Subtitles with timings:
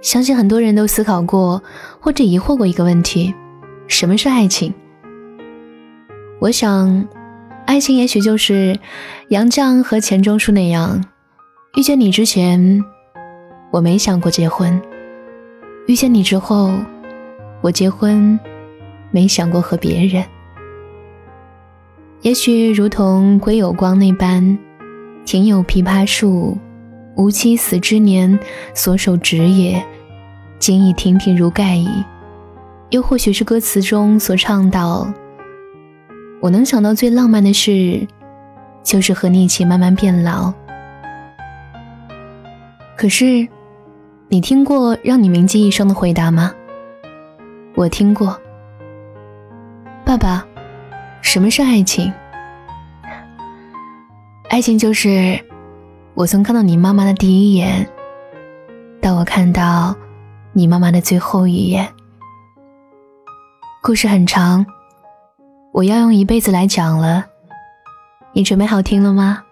[0.00, 1.62] 相信很多人都思考过
[2.00, 3.34] 或者疑惑过一个问题：
[3.88, 4.72] 什么是爱情？
[6.40, 7.08] 我想，
[7.66, 8.78] 爱情也许就是
[9.28, 11.04] 杨绛和钱钟书那样，
[11.76, 12.84] 遇见你之前，
[13.72, 14.80] 我没想过结婚；
[15.88, 16.72] 遇见你之后，
[17.60, 18.38] 我结婚，
[19.10, 20.24] 没想过和别人。
[22.22, 24.56] 也许如同归有光那般，
[25.24, 26.56] 庭有枇杷树，
[27.18, 28.38] 吾妻死之年
[28.74, 29.84] 所手植也，
[30.60, 31.88] 今已亭亭如盖矣。
[32.90, 35.12] 又或许是歌词中所唱到
[36.40, 38.06] ：“我能想到最浪漫的事，
[38.84, 40.52] 就是和你一起慢慢变老。”
[42.96, 43.48] 可是，
[44.28, 46.54] 你听过让你铭记一生的回答吗？
[47.74, 48.40] 我听过，
[50.04, 50.46] 爸爸。
[51.20, 52.12] 什么是爱情？
[54.48, 55.38] 爱情就是
[56.18, 57.88] 我从看到你妈妈的第一眼，
[59.00, 59.94] 到我看到
[60.52, 61.88] 你妈妈的最后一眼。
[63.80, 64.66] 故事很长，
[65.72, 67.24] 我要用一辈子来讲了。
[68.32, 69.44] 你准备好听了吗？